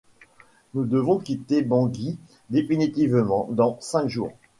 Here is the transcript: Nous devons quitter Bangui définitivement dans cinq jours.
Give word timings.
Nous 0.73 0.85
devons 0.85 1.19
quitter 1.19 1.61
Bangui 1.61 2.17
définitivement 2.49 3.47
dans 3.51 3.79
cinq 3.81 4.07
jours. 4.09 4.31